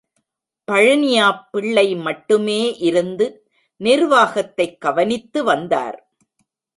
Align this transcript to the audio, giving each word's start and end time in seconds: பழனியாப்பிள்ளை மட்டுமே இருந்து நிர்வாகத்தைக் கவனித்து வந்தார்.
பழனியாப்பிள்ளை 0.71 2.01
மட்டுமே 2.01 2.75
இருந்து 2.77 3.49
நிர்வாகத்தைக் 3.77 4.81
கவனித்து 4.81 5.43
வந்தார். 5.43 6.11